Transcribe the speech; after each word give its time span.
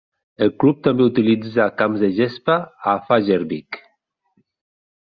El 0.45 0.53
club 0.63 0.79
també 0.87 1.05
utilitza 1.09 1.67
camps 1.83 2.03
de 2.07 2.11
gespa 2.17 2.57
a 2.95 2.99
Fagervik. 3.13 3.81